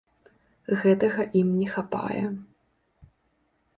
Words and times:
Гэтага 0.83 1.21
ім 1.41 1.47
не 1.59 1.67
хапае. 1.75 2.23